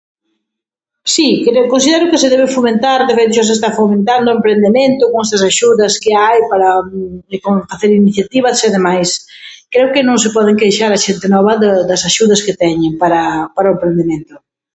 Si, 1.13 1.27
cre- 1.45 1.67
considero 1.73 2.05
que 2.09 2.21
de 2.23 2.31
debe 2.35 2.47
fomentar, 2.57 2.99
deberíase 3.09 3.53
estar 3.55 3.71
fomentando 3.81 4.25
o 4.29 4.35
emprendemento 4.37 5.03
con 5.11 5.19
esas 5.25 5.43
axudas 5.51 5.93
que 6.03 6.11
hai 6.23 6.39
para 6.51 6.69
facer 7.71 7.89
iniciativas 8.03 8.57
e 8.67 8.69
demais. 8.77 9.09
Creo 9.73 9.91
que 9.93 10.05
no 10.07 10.15
se 10.23 10.33
poden 10.35 10.59
queixar 10.61 10.91
a 10.93 11.01
xente 11.05 11.27
nova 11.35 11.53
da 11.63 11.71
das 11.89 12.01
axudas 12.09 12.43
que 12.45 12.57
teñen 12.63 12.93
para 13.01 13.21
para 13.55 13.69
o 13.69 13.73
emprendemento. 13.75 14.33